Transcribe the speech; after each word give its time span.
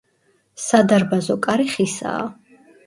სადარბაზო 0.63 1.39
კარი 1.47 1.69
ხისაა. 1.77 2.29